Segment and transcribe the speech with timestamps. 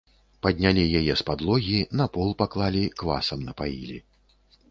[0.43, 3.97] Паднялі яе з падлогі, на пол паклалі, квасам напаілі.